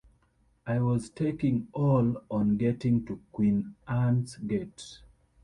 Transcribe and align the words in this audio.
I 0.65 0.79
was 0.79 1.05
staking 1.05 1.67
all 1.73 2.23
on 2.31 2.57
getting 2.57 3.05
to 3.05 3.21
Queen 3.31 3.75
Anne’s 3.87 4.37
Gate. 4.37 4.97